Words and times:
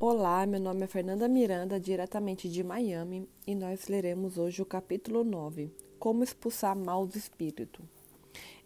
Olá, 0.00 0.46
meu 0.46 0.60
nome 0.60 0.84
é 0.84 0.86
Fernanda 0.86 1.26
Miranda, 1.26 1.80
diretamente 1.80 2.48
de 2.48 2.62
Miami, 2.62 3.28
e 3.44 3.52
nós 3.52 3.88
leremos 3.88 4.38
hoje 4.38 4.62
o 4.62 4.64
capítulo 4.64 5.24
9: 5.24 5.72
Como 5.98 6.22
expulsar 6.22 6.76
maus 6.76 7.16
espíritos. 7.16 7.84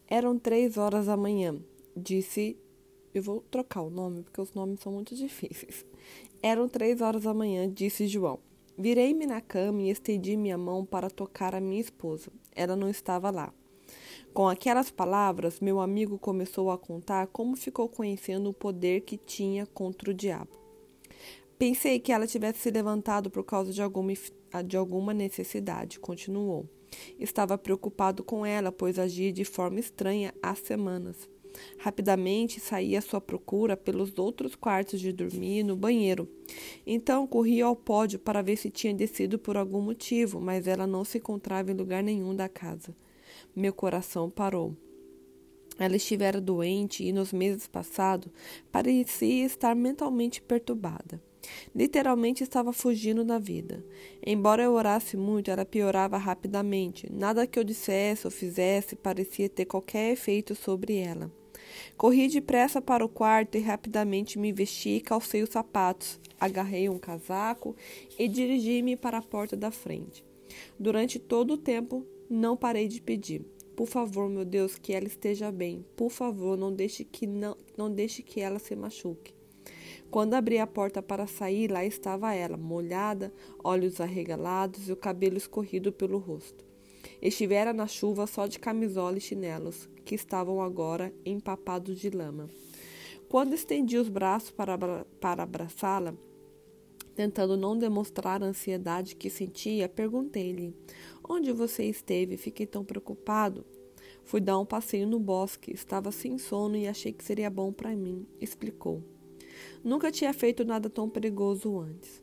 Eram 0.07 0.39
três 0.39 0.77
horas 0.77 1.07
da 1.07 1.17
manhã, 1.17 1.59
disse. 1.97 2.59
Eu 3.15 3.23
vou 3.23 3.41
trocar 3.51 3.81
o 3.81 3.89
nome 3.89 4.25
porque 4.25 4.43
os 4.43 4.53
nomes 4.53 4.81
são 4.81 4.93
muito 4.93 5.15
difíceis. 5.15 5.87
Eram 6.43 6.69
três 6.69 7.01
horas 7.01 7.23
da 7.23 7.33
manhã, 7.33 7.67
disse 7.67 8.07
João. 8.07 8.39
Virei-me 8.77 9.27
na 9.27 9.41
cama 9.41 9.81
e 9.81 9.89
estendi 9.89 10.37
minha 10.37 10.59
mão 10.59 10.85
para 10.85 11.09
tocar 11.09 11.55
a 11.55 11.61
minha 11.63 11.81
esposa. 11.81 12.31
Ela 12.55 12.77
não 12.77 12.91
estava 12.91 13.31
lá. 13.31 13.55
Com 14.35 14.49
aquelas 14.49 14.91
palavras, 14.91 15.61
meu 15.61 15.81
amigo 15.81 16.19
começou 16.19 16.71
a 16.71 16.77
contar 16.77 17.27
como 17.29 17.57
ficou 17.57 17.89
conhecendo 17.89 18.51
o 18.51 18.55
poder 18.55 19.01
que 19.01 19.17
tinha 19.17 19.65
contra 19.65 20.11
o 20.11 20.15
diabo. 20.15 20.62
Pensei 21.63 22.01
que 22.01 22.11
ela 22.11 22.27
tivesse 22.27 22.59
se 22.59 22.73
levantado 22.73 23.31
por 23.31 23.45
causa 23.45 23.73
de 23.73 23.81
alguma, 23.81 24.13
de 24.67 24.77
alguma 24.77 25.15
necessidade, 25.15 26.01
continuou. 26.01 26.69
Estava 27.21 27.57
preocupado 27.57 28.25
com 28.25 28.45
ela, 28.45 28.73
pois 28.73 28.99
agia 28.99 29.33
de 29.33 29.45
forma 29.45 29.79
estranha 29.79 30.35
há 30.43 30.57
semanas. 30.57 31.31
Rapidamente 31.79 32.59
saí 32.59 32.97
à 32.97 33.01
sua 33.01 33.21
procura 33.21 33.77
pelos 33.77 34.19
outros 34.19 34.57
quartos 34.57 34.99
de 34.99 35.13
dormir 35.13 35.63
no 35.63 35.77
banheiro. 35.77 36.29
Então 36.85 37.29
corri 37.29 37.63
ao 37.63 37.77
pódio 37.77 38.19
para 38.19 38.43
ver 38.43 38.57
se 38.57 38.69
tinha 38.69 38.93
descido 38.93 39.39
por 39.39 39.57
algum 39.57 39.83
motivo, 39.83 40.41
mas 40.41 40.67
ela 40.67 40.85
não 40.85 41.05
se 41.05 41.19
encontrava 41.19 41.71
em 41.71 41.77
lugar 41.77 42.03
nenhum 42.03 42.35
da 42.35 42.49
casa. 42.49 42.93
Meu 43.55 43.73
coração 43.73 44.29
parou. 44.29 44.77
Ela 45.79 45.95
estivera 45.95 46.41
doente 46.41 47.05
e 47.05 47.13
nos 47.13 47.33
meses 47.33 47.69
passados 47.69 48.33
parecia 48.73 49.47
estar 49.47 49.77
mentalmente 49.77 50.43
perturbada. 50.43 51.23
Literalmente 51.75 52.43
estava 52.43 52.73
fugindo 52.73 53.25
da 53.25 53.39
vida. 53.39 53.85
Embora 54.25 54.63
eu 54.63 54.73
orasse 54.73 55.17
muito, 55.17 55.51
ela 55.51 55.65
piorava 55.65 56.17
rapidamente. 56.17 57.11
Nada 57.13 57.47
que 57.47 57.59
eu 57.59 57.65
dissesse 57.65 58.27
ou 58.27 58.31
fizesse 58.31 58.95
parecia 58.95 59.49
ter 59.49 59.65
qualquer 59.65 60.13
efeito 60.13 60.55
sobre 60.55 60.97
ela. 60.97 61.31
Corri 61.97 62.29
depressa 62.29 62.81
para 62.81 63.05
o 63.05 63.09
quarto 63.09 63.57
e 63.57 63.61
rapidamente 63.61 64.39
me 64.39 64.53
vesti 64.53 64.97
e 64.97 65.01
calcei 65.01 65.43
os 65.43 65.51
sapatos. 65.51 66.21
Agarrei 66.39 66.89
um 66.89 66.99
casaco 66.99 67.77
e 68.19 68.29
dirigi-me 68.29 68.97
para 68.97 69.19
a 69.19 69.23
porta 69.23 69.57
da 69.57 69.71
frente. 69.71 70.25
Durante 70.79 71.19
todo 71.19 71.55
o 71.55 71.59
tempo, 71.59 72.07
não 72.29 72.57
parei 72.57 72.89
de 72.89 73.01
pedir. 73.01 73.43
Por 73.77 73.87
favor, 73.87 74.29
meu 74.29 74.45
Deus, 74.45 74.79
que 74.79 74.93
ela 74.93 75.07
esteja 75.07 75.51
bem. 75.51 75.85
Por 75.97 76.11
favor, 76.11 76.59
não 76.59 76.73
deixe 76.73 77.05
que 77.05 77.27
não, 77.27 77.57
não 77.77 77.91
deixe 77.91 78.23
que 78.23 78.41
ela 78.41 78.59
se 78.59 78.77
machuque. 78.77 79.33
Quando 80.13 80.35
abri 80.35 80.59
a 80.59 80.67
porta 80.67 81.01
para 81.01 81.27
sair, 81.27 81.73
lá 81.73 81.87
estava 81.87 82.35
ela, 82.35 82.59
molhada, 82.59 83.33
olhos 83.65 83.99
arregalados 83.99 84.87
e 84.87 84.93
o 84.93 84.97
cabelo 84.97 85.39
escorrido 85.39 85.91
pelo 85.91 86.19
rosto. 86.19 86.67
Estivera 87.23 87.73
na 87.73 87.87
chuva 87.87 88.27
só 88.27 88.47
de 88.47 88.59
camisola 88.59 89.17
e 89.17 89.23
chinelos, 89.23 89.89
que 90.05 90.15
estavam 90.15 90.61
agora 90.61 91.15
empapados 91.25 91.99
de 91.99 92.11
lama. 92.11 92.51
Quando 93.27 93.55
estendi 93.55 93.97
os 93.97 94.11
braços 94.11 94.51
para, 94.51 94.77
para 95.19 95.45
abraçá-la, 95.45 96.15
tentando 97.15 97.57
não 97.57 97.75
demonstrar 97.75 98.43
a 98.43 98.47
ansiedade 98.47 99.17
que 99.17 99.31
sentia, 99.31 99.89
perguntei-lhe: 99.89 100.77
Onde 101.27 101.53
você 101.53 101.85
esteve? 101.85 102.37
Fiquei 102.37 102.67
tão 102.67 102.85
preocupado. 102.85 103.65
Fui 104.25 104.43
dar 104.43 104.59
um 104.59 104.67
passeio 104.67 105.07
no 105.07 105.19
bosque, 105.19 105.73
estava 105.73 106.13
sem 106.13 106.37
sono 106.37 106.77
e 106.77 106.87
achei 106.87 107.15
que 107.15 107.25
seria 107.25 107.49
bom 107.49 107.73
para 107.73 107.97
mim, 107.97 108.27
explicou. 108.39 109.03
Nunca 109.85 110.13
tinha 110.13 110.33
feito 110.33 110.65
nada 110.65 110.89
tão 110.89 111.09
perigoso 111.09 111.79
antes. 111.79 112.23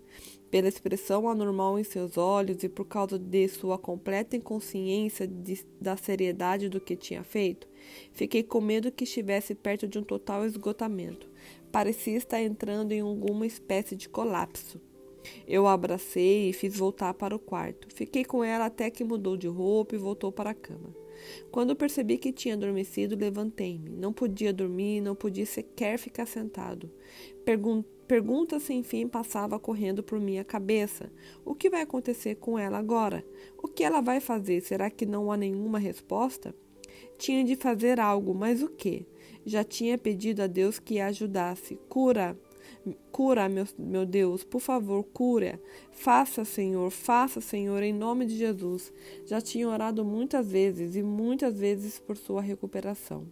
Pela 0.50 0.68
expressão 0.68 1.30
anormal 1.30 1.78
em 1.78 1.84
seus 1.84 2.18
olhos 2.18 2.64
e 2.64 2.70
por 2.70 2.86
causa 2.86 3.20
de 3.20 3.48
sua 3.48 3.78
completa 3.78 4.36
inconsciência 4.36 5.28
de, 5.28 5.64
da 5.80 5.96
seriedade 5.96 6.70
do 6.70 6.82
que 6.82 6.96
tinha 6.96 7.24
feito, 7.24 7.68
fiquei 8.12 8.42
com 8.42 8.60
medo 8.60 8.92
que 8.92 9.04
estivesse 9.04 9.54
perto 9.54 9.88
de 9.88 10.00
um 10.00 10.04
total 10.04 10.46
esgotamento. 10.46 11.30
Parecia 11.72 12.18
estar 12.18 12.42
entrando 12.42 12.94
em 12.94 13.02
alguma 13.02 13.46
espécie 13.46 13.96
de 13.96 14.10
colapso. 14.10 14.82
Eu 15.48 15.68
a 15.68 15.74
abracei 15.74 16.50
e 16.50 16.54
fiz 16.54 16.78
voltar 16.78 17.14
para 17.14 17.36
o 17.36 17.40
quarto. 17.40 17.88
Fiquei 17.94 18.26
com 18.26 18.44
ela 18.44 18.66
até 18.66 18.90
que 18.90 19.04
mudou 19.04 19.38
de 19.38 19.48
roupa 19.48 19.96
e 19.96 20.00
voltou 20.00 20.32
para 20.32 20.52
a 20.52 20.56
cama. 20.56 20.96
Quando 21.52 21.76
percebi 21.76 22.18
que 22.18 22.32
tinha 22.32 22.54
adormecido, 22.54 23.16
levantei-me. 23.16 23.90
Não 23.90 24.14
podia 24.14 24.54
dormir, 24.54 25.02
não 25.02 25.16
podia 25.16 25.46
sequer 25.46 25.98
ficar 25.98 26.26
sentado. 26.26 26.92
Pergun 27.46 27.84
pergunta 28.08 28.60
sem 28.60 28.82
fim 28.82 29.08
passava 29.08 29.60
correndo 29.60 30.02
por 30.02 30.20
minha 30.20 30.44
cabeça. 30.44 31.12
O 31.46 31.54
que 31.54 31.70
vai 31.70 31.82
acontecer 31.82 32.36
com 32.36 32.58
ela 32.58 32.80
agora? 32.80 33.24
O 33.62 33.68
que 33.68 33.84
ela 33.84 34.02
vai 34.02 34.20
fazer? 34.20 34.62
Será 34.62 34.90
que 34.90 35.06
não 35.06 35.32
há 35.32 35.38
nenhuma 35.38 35.78
resposta? 35.78 36.56
Tinha 37.20 37.44
de 37.44 37.56
fazer 37.56 38.00
algo, 38.00 38.34
mas 38.34 38.64
o 38.64 38.70
que? 38.70 39.06
Já 39.46 39.64
tinha 39.64 39.98
pedido 39.98 40.42
a 40.42 40.48
Deus 40.48 40.80
que 40.80 41.00
a 41.00 41.08
ajudasse. 41.08 41.80
Cura! 41.88 42.36
Cura, 43.12 43.50
meu, 43.50 43.66
meu 43.78 44.06
Deus, 44.06 44.44
por 44.44 44.60
favor, 44.60 45.04
cura. 45.04 45.60
Faça, 45.92 46.46
Senhor, 46.46 46.90
faça, 46.90 47.42
Senhor, 47.42 47.82
em 47.84 47.94
nome 47.94 48.26
de 48.26 48.38
Jesus. 48.38 48.94
Já 49.26 49.42
tinha 49.42 49.68
orado 49.68 50.06
muitas 50.06 50.52
vezes 50.52 50.96
e 50.96 51.04
muitas 51.04 51.60
vezes 51.60 52.00
por 52.00 52.18
sua 52.18 52.42
recuperação. 52.42 53.28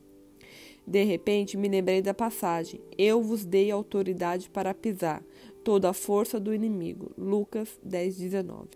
De 0.85 1.03
repente 1.03 1.57
me 1.57 1.67
lembrei 1.67 2.01
da 2.01 2.13
passagem: 2.13 2.79
Eu 2.97 3.21
vos 3.21 3.45
dei 3.45 3.69
autoridade 3.69 4.49
para 4.49 4.73
pisar 4.73 5.21
toda 5.63 5.89
a 5.89 5.93
força 5.93 6.39
do 6.39 6.53
inimigo. 6.53 7.11
Lucas 7.17 7.77
10, 7.83 8.17
19. 8.17 8.69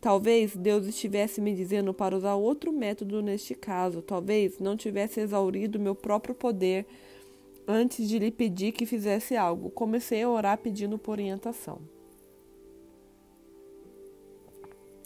Talvez 0.00 0.56
Deus 0.56 0.86
estivesse 0.86 1.40
me 1.40 1.54
dizendo 1.54 1.94
para 1.94 2.16
usar 2.16 2.34
outro 2.34 2.72
método 2.72 3.22
neste 3.22 3.54
caso. 3.54 4.02
Talvez 4.02 4.58
não 4.58 4.76
tivesse 4.76 5.20
exaurido 5.20 5.80
meu 5.80 5.94
próprio 5.94 6.34
poder 6.34 6.86
Antes 7.68 8.08
de 8.08 8.18
lhe 8.18 8.30
pedir 8.30 8.70
que 8.70 8.86
fizesse 8.86 9.36
algo, 9.36 9.70
comecei 9.70 10.22
a 10.22 10.28
orar 10.28 10.58
pedindo 10.58 10.96
por 10.98 11.12
orientação. 11.12 11.80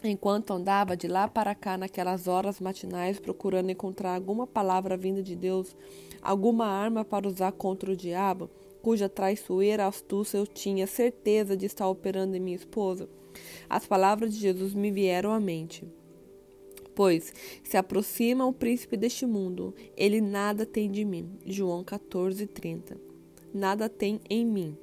Enquanto 0.05 0.53
andava 0.53 0.97
de 0.97 1.09
lá 1.09 1.27
para 1.27 1.55
cá 1.55 1.79
naquelas 1.79 2.27
horas 2.27 2.61
matinais 2.61 3.19
procurando 3.19 3.71
encontrar 3.71 4.15
alguma 4.15 4.47
palavra 4.47 4.97
vinda 4.97 5.23
de 5.23 5.35
Deus, 5.35 5.75
alguma 6.21 6.67
arma 6.67 7.05
para 7.05 7.29
usar 7.29 7.53
contra 7.53 7.93
o 7.93 7.97
diabo, 7.97 8.51
cuja 8.83 9.09
traiçoeira 9.09 9.87
astúcia 9.87 10.39
eu 10.39 10.47
tinha 10.47 10.87
certeza 10.87 11.57
de 11.57 11.67
estar 11.67 11.89
operando 11.89 12.37
em 12.37 12.41
minha 12.41 12.57
esposa, 12.57 13.09
as 13.69 13.87
palavras 13.87 14.35
de 14.35 14.41
Jesus 14.41 14.75
me 14.75 14.91
vieram 14.91 15.33
à 15.33 15.41
mente. 15.41 15.87
Pois 17.01 17.33
se 17.65 17.79
aproxima 17.79 18.45
o 18.45 18.53
príncipe 18.53 18.95
deste 18.95 19.25
mundo, 19.25 19.75
ele 19.97 20.21
nada 20.21 20.67
tem 20.67 20.91
de 20.91 21.03
mim. 21.03 21.31
João 21.47 21.83
14, 21.83 22.47
30. 22.47 23.01
Nada 23.55 23.89
tem 23.89 24.21
em 24.29 24.45
mim. 24.45 24.77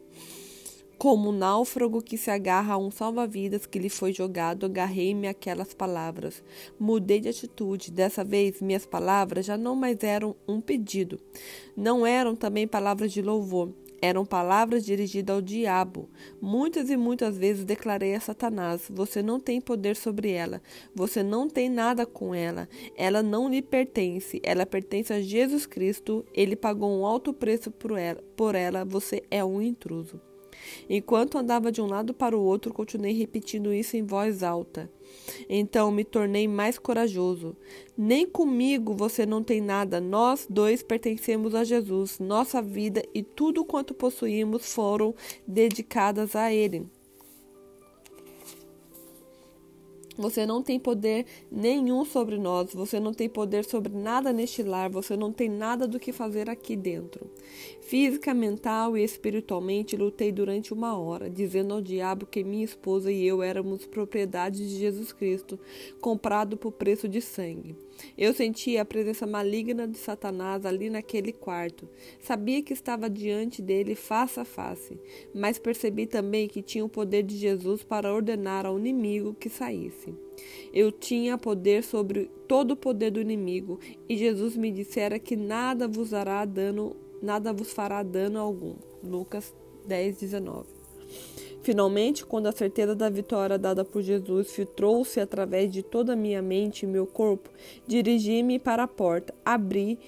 Como 0.98 1.30
um 1.30 1.32
náufrago 1.32 2.02
que 2.02 2.18
se 2.18 2.32
agarra 2.32 2.74
a 2.74 2.78
um 2.80 2.90
salva-vidas 2.90 3.68
que 3.68 3.78
lhe 3.78 3.88
foi 3.88 4.14
jogado, 4.14 4.66
agarrei-me 4.66 5.28
aquelas 5.28 5.76
palavras. 5.76 6.44
Mudei 6.80 7.20
de 7.20 7.30
atitude. 7.30 7.92
Dessa 7.92 8.24
vez, 8.24 8.62
minhas 8.62 8.88
palavras 8.88 9.46
já 9.46 9.56
não 9.56 9.76
mais 9.76 10.02
eram 10.02 10.36
um 10.48 10.60
pedido. 10.60 11.20
Não 11.76 12.04
eram 12.04 12.36
também 12.36 12.68
palavras 12.68 13.14
de 13.14 13.22
louvor. 13.22 13.72
Eram 14.02 14.26
palavras 14.26 14.86
dirigidas 14.86 15.36
ao 15.36 15.42
diabo. 15.42 16.10
Muitas 16.42 16.90
e 16.90 16.98
muitas 16.98 17.38
vezes 17.38 17.66
declarei 17.66 18.16
a 18.16 18.20
Satanás: 18.20 18.88
Você 18.90 19.22
não 19.22 19.40
tem 19.40 19.60
poder 19.60 19.96
sobre 19.96 20.32
ela. 20.32 20.62
Você 20.94 21.24
não 21.24 21.50
tem 21.50 21.70
nada 21.70 22.06
com 22.06 22.34
ela. 22.34 22.70
Ela 22.96 23.24
não 23.24 23.50
lhe 23.50 23.62
pertence. 23.62 24.40
Ela 24.44 24.66
pertence 24.66 25.12
a 25.12 25.22
Jesus 25.22 25.66
Cristo. 25.66 26.26
Ele 26.34 26.56
pagou 26.56 26.90
um 26.92 27.06
alto 27.06 27.34
preço 27.34 27.72
por 27.72 27.98
ela. 27.98 28.22
Por 28.36 28.56
ela. 28.56 28.86
Você 28.86 29.24
é 29.32 29.44
um 29.44 29.62
intruso. 29.62 30.22
Enquanto 30.90 31.38
andava 31.38 31.72
de 31.72 31.82
um 31.82 31.86
lado 31.86 32.14
para 32.14 32.38
o 32.38 32.42
outro, 32.42 32.74
continuei 32.74 33.14
repetindo 33.14 33.74
isso 33.74 33.98
em 33.98 34.04
voz 34.04 34.44
alta. 34.44 34.90
Então 35.50 35.92
me 35.92 36.04
tornei 36.04 36.48
mais 36.48 36.78
corajoso. 36.78 37.56
Nem 37.98 38.26
comigo 38.26 38.94
você 38.94 39.26
não 39.26 39.44
tem 39.44 39.62
nada. 39.62 40.00
Nós 40.00 40.48
dois 40.50 40.84
pertencemos 40.84 41.56
a 41.56 41.64
Jesus. 41.64 42.20
Nossa 42.20 42.62
vida 42.62 43.04
e 43.14 43.24
tudo 43.24 43.66
quanto 43.66 43.94
possuímos 43.94 44.74
foram 44.74 45.16
dedicadas 45.48 46.36
a 46.36 46.54
Ele. 46.54 46.88
Você 50.18 50.46
não 50.46 50.64
tem 50.64 50.80
poder 50.80 51.26
nenhum 51.52 52.04
sobre 52.04 52.38
nós, 52.38 52.74
você 52.74 53.00
não 53.00 53.14
tem 53.14 53.30
poder 53.30 53.64
sobre 53.64 53.94
nada 53.94 54.34
neste 54.34 54.64
lar, 54.64 54.90
você 54.90 55.16
não 55.16 55.32
tem 55.32 55.48
nada 55.48 55.88
do 55.88 56.00
que 56.00 56.12
fazer 56.12 56.50
aqui 56.50 56.76
dentro. 56.76 57.30
Física, 57.82 58.34
mental 58.34 58.98
e 58.98 59.04
espiritualmente 59.04 59.96
lutei 59.96 60.32
durante 60.32 60.74
uma 60.74 60.98
hora, 60.98 61.30
dizendo 61.30 61.74
ao 61.74 61.82
diabo 61.82 62.26
que 62.26 62.44
minha 62.44 62.66
esposa 62.66 63.12
e 63.12 63.26
eu 63.26 63.44
éramos 63.44 63.86
propriedade 63.86 64.68
de 64.68 64.78
Jesus 64.78 65.14
Cristo, 65.14 65.60
comprado 66.02 66.58
por 66.58 66.72
preço 66.72 67.08
de 67.08 67.22
sangue. 67.22 67.76
Eu 68.18 68.34
sentia 68.34 68.82
a 68.82 68.86
presença 68.86 69.26
maligna 69.26 69.88
de 69.88 69.98
Satanás 69.98 70.66
ali 70.66 70.90
naquele 70.90 71.32
quarto. 71.32 71.88
Sabia 72.20 72.62
que 72.62 72.74
estava 72.74 73.10
diante 73.10 73.62
dele 73.62 73.96
face 73.96 74.40
a 74.40 74.46
face, 74.46 75.00
mas 75.34 75.58
percebi 75.58 76.06
também 76.06 76.48
que 76.48 76.62
tinha 76.62 76.86
o 76.86 76.90
poder 76.90 77.24
de 77.24 77.38
Jesus 77.38 77.84
para 77.84 78.14
ordenar 78.14 78.66
ao 78.66 78.78
inimigo 78.78 79.34
que 79.34 79.50
saísse. 79.50 80.07
Eu 80.74 80.92
tinha 80.92 81.38
poder 81.38 81.84
sobre 81.84 82.30
todo 82.48 82.72
o 82.72 82.78
poder 82.78 83.12
do 83.12 83.22
inimigo, 83.22 83.80
e 84.08 84.18
Jesus 84.18 84.56
me 84.56 84.72
dissera 84.72 85.18
que 85.18 85.36
nada 85.36 85.88
vos 85.88 86.12
dano, 86.48 86.96
nada 87.22 87.52
vos 87.54 87.72
fará 87.74 88.04
dano 88.04 88.40
algum. 88.40 88.76
Lucas 89.04 89.56
10, 89.88 90.20
19. 90.20 90.78
Finalmente, 91.62 92.26
quando 92.26 92.48
a 92.48 92.52
certeza 92.52 92.96
da 92.96 93.10
vitória 93.10 93.58
dada 93.58 93.84
por 93.84 94.02
Jesus 94.02 94.52
filtrou-se 94.52 95.20
através 95.20 95.72
de 95.72 95.84
toda 95.84 96.14
a 96.14 96.16
minha 96.16 96.42
mente 96.42 96.84
e 96.84 96.88
meu 96.88 97.06
corpo, 97.06 97.50
dirigi-me 97.86 98.58
para 98.58 98.84
a 98.84 98.88
porta, 98.88 99.34
abri, 99.44 100.00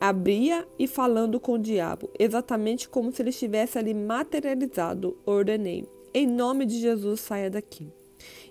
abria 0.00 0.66
e 0.78 0.86
falando 0.86 1.38
com 1.38 1.52
o 1.52 1.58
diabo, 1.58 2.08
exatamente 2.18 2.88
como 2.88 3.12
se 3.12 3.20
ele 3.20 3.30
estivesse 3.30 3.78
ali 3.78 3.92
materializado, 3.92 5.18
ordenei: 5.26 5.86
Em 6.14 6.26
nome 6.26 6.64
de 6.64 6.78
Jesus, 6.78 7.20
saia 7.20 7.50
daqui. 7.50 7.92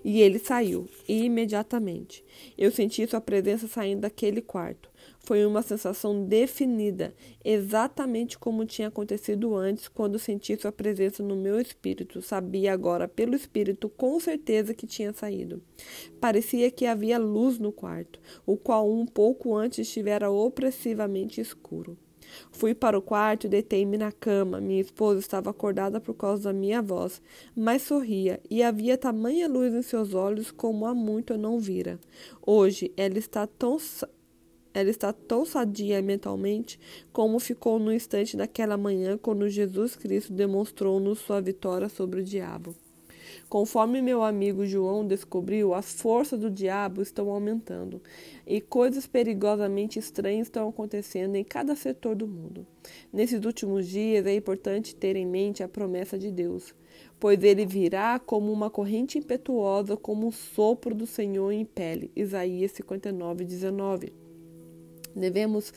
E 0.04 0.20
ele 0.20 0.38
saiu, 0.38 0.88
imediatamente. 1.08 2.24
Eu 2.56 2.70
senti 2.70 3.06
sua 3.06 3.20
presença 3.20 3.66
saindo 3.66 4.02
daquele 4.02 4.40
quarto. 4.40 4.90
Foi 5.18 5.44
uma 5.44 5.62
sensação 5.62 6.24
definida, 6.24 7.12
exatamente 7.44 8.38
como 8.38 8.64
tinha 8.64 8.88
acontecido 8.88 9.56
antes, 9.56 9.88
quando 9.88 10.18
senti 10.18 10.56
sua 10.56 10.70
presença 10.70 11.22
no 11.22 11.34
meu 11.34 11.60
espírito. 11.60 12.22
Sabia 12.22 12.72
agora, 12.72 13.08
pelo 13.08 13.34
espírito, 13.34 13.88
com 13.88 14.20
certeza 14.20 14.74
que 14.74 14.86
tinha 14.86 15.12
saído. 15.12 15.60
Parecia 16.20 16.70
que 16.70 16.86
havia 16.86 17.18
luz 17.18 17.58
no 17.58 17.72
quarto, 17.72 18.20
o 18.46 18.56
qual 18.56 18.88
um 18.88 19.04
pouco 19.04 19.56
antes 19.56 19.80
estivera 19.80 20.30
opressivamente 20.30 21.40
escuro. 21.40 21.98
Fui 22.50 22.74
para 22.74 22.98
o 22.98 23.02
quarto 23.02 23.46
e 23.46 23.48
deitei-me 23.48 23.96
na 23.96 24.12
cama. 24.12 24.60
Minha 24.60 24.80
esposa 24.80 25.20
estava 25.20 25.50
acordada 25.50 26.00
por 26.00 26.14
causa 26.14 26.44
da 26.44 26.52
minha 26.52 26.82
voz, 26.82 27.20
mas 27.54 27.82
sorria, 27.82 28.40
e 28.50 28.62
havia 28.62 28.98
tamanha 28.98 29.48
luz 29.48 29.74
em 29.74 29.82
seus 29.82 30.14
olhos 30.14 30.50
como 30.50 30.86
há 30.86 30.94
muito 30.94 31.32
eu 31.32 31.38
não 31.38 31.58
vira. 31.58 31.98
Hoje 32.44 32.92
ela 32.96 33.18
está 33.18 33.46
tão 33.46 33.78
ela 34.74 34.90
está 34.90 35.10
tão 35.10 35.46
sadia 35.46 36.02
mentalmente 36.02 36.78
como 37.10 37.38
ficou 37.38 37.78
no 37.78 37.90
instante 37.90 38.36
daquela 38.36 38.76
manhã 38.76 39.16
quando 39.16 39.48
Jesus 39.48 39.96
Cristo 39.96 40.34
demonstrou-nos 40.34 41.20
sua 41.20 41.40
vitória 41.40 41.88
sobre 41.88 42.20
o 42.20 42.24
diabo. 42.24 42.76
Conforme 43.48 44.02
meu 44.02 44.24
amigo 44.24 44.66
João 44.66 45.06
descobriu, 45.06 45.72
as 45.72 45.92
forças 45.92 46.40
do 46.40 46.50
diabo 46.50 47.00
estão 47.00 47.30
aumentando 47.30 48.02
e 48.44 48.60
coisas 48.60 49.06
perigosamente 49.06 50.00
estranhas 50.00 50.48
estão 50.48 50.68
acontecendo 50.68 51.36
em 51.36 51.44
cada 51.44 51.76
setor 51.76 52.16
do 52.16 52.26
mundo. 52.26 52.66
Nesses 53.12 53.44
últimos 53.44 53.86
dias 53.86 54.26
é 54.26 54.34
importante 54.34 54.96
ter 54.96 55.14
em 55.14 55.24
mente 55.24 55.62
a 55.62 55.68
promessa 55.68 56.18
de 56.18 56.32
Deus, 56.32 56.74
pois 57.20 57.42
ele 57.44 57.64
virá 57.64 58.18
como 58.18 58.50
uma 58.50 58.68
corrente 58.68 59.16
impetuosa, 59.16 59.96
como 59.96 60.26
um 60.26 60.32
sopro 60.32 60.92
do 60.92 61.06
Senhor 61.06 61.52
em 61.52 61.64
pele. 61.64 62.10
Isaías 62.16 62.72
59, 62.72 63.44
19. 63.44 64.12
Devemos 65.14 65.72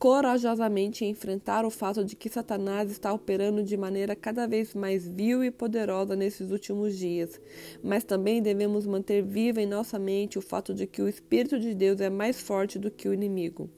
corajosamente 0.00 1.04
enfrentar 1.04 1.66
o 1.66 1.70
fato 1.70 2.02
de 2.02 2.16
que 2.16 2.30
Satanás 2.30 2.90
está 2.90 3.12
operando 3.12 3.62
de 3.62 3.76
maneira 3.76 4.16
cada 4.16 4.46
vez 4.46 4.72
mais 4.72 5.06
vil 5.06 5.44
e 5.44 5.50
poderosa 5.50 6.16
nesses 6.16 6.50
últimos 6.50 6.96
dias, 6.96 7.38
mas 7.84 8.02
também 8.02 8.40
devemos 8.40 8.86
manter 8.86 9.22
viva 9.22 9.60
em 9.60 9.66
nossa 9.66 9.98
mente 9.98 10.38
o 10.38 10.42
fato 10.42 10.72
de 10.72 10.86
que 10.86 11.02
o 11.02 11.08
Espírito 11.08 11.60
de 11.60 11.74
Deus 11.74 12.00
é 12.00 12.08
mais 12.08 12.40
forte 12.40 12.78
do 12.78 12.90
que 12.90 13.10
o 13.10 13.12
inimigo. 13.12 13.68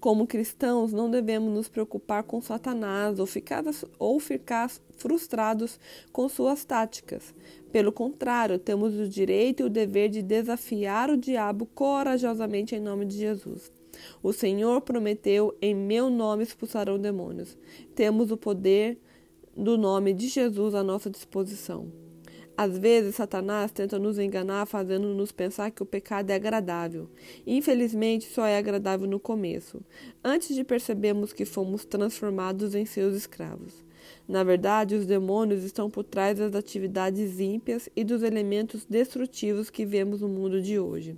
Como 0.00 0.26
cristãos, 0.26 0.94
não 0.94 1.10
devemos 1.10 1.52
nos 1.52 1.68
preocupar 1.68 2.22
com 2.22 2.40
Satanás 2.40 3.18
ou 3.18 3.26
ficar, 3.26 3.62
ou 3.98 4.18
ficar 4.18 4.70
frustrados 4.96 5.78
com 6.10 6.26
suas 6.26 6.64
táticas. 6.64 7.34
Pelo 7.70 7.92
contrário, 7.92 8.58
temos 8.58 8.94
o 8.94 9.06
direito 9.06 9.60
e 9.60 9.66
o 9.66 9.70
dever 9.70 10.08
de 10.08 10.22
desafiar 10.22 11.10
o 11.10 11.18
diabo 11.18 11.66
corajosamente 11.66 12.74
em 12.74 12.80
nome 12.80 13.04
de 13.04 13.18
Jesus. 13.18 13.83
O 14.22 14.32
Senhor 14.32 14.80
prometeu: 14.80 15.56
em 15.60 15.74
meu 15.74 16.10
nome 16.10 16.42
expulsarão 16.42 16.98
demônios. 16.98 17.56
Temos 17.94 18.30
o 18.30 18.36
poder 18.36 18.98
do 19.56 19.78
nome 19.78 20.12
de 20.12 20.28
Jesus 20.28 20.74
à 20.74 20.82
nossa 20.82 21.08
disposição. 21.10 21.92
Às 22.56 22.78
vezes, 22.78 23.16
Satanás 23.16 23.72
tenta 23.72 23.98
nos 23.98 24.16
enganar, 24.16 24.64
fazendo-nos 24.66 25.32
pensar 25.32 25.72
que 25.72 25.82
o 25.82 25.86
pecado 25.86 26.30
é 26.30 26.34
agradável. 26.34 27.10
Infelizmente, 27.44 28.26
só 28.26 28.46
é 28.46 28.56
agradável 28.56 29.08
no 29.08 29.18
começo, 29.18 29.82
antes 30.22 30.54
de 30.54 30.62
percebermos 30.62 31.32
que 31.32 31.44
fomos 31.44 31.84
transformados 31.84 32.76
em 32.76 32.84
seus 32.84 33.16
escravos. 33.16 33.84
Na 34.26 34.42
verdade, 34.42 34.94
os 34.94 35.04
demônios 35.04 35.62
estão 35.64 35.90
por 35.90 36.02
trás 36.02 36.38
das 36.38 36.54
atividades 36.54 37.38
ímpias 37.38 37.90
e 37.94 38.02
dos 38.02 38.22
elementos 38.22 38.86
destrutivos 38.86 39.68
que 39.68 39.84
vemos 39.84 40.22
no 40.22 40.28
mundo 40.28 40.62
de 40.62 40.78
hoje. 40.78 41.14